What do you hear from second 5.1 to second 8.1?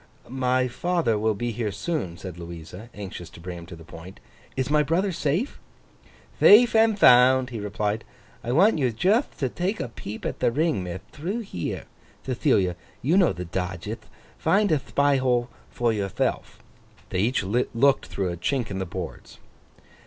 safe?' 'Thafe and thound!' he replied.